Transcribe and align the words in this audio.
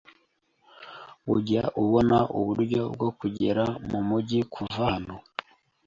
Ujya 1.33 1.63
ubona 1.83 2.17
uburyo 2.39 2.81
bwo 2.93 3.09
kugera 3.19 3.63
mumujyi 3.89 4.39
kuva 4.53 4.81
hano? 4.93 5.15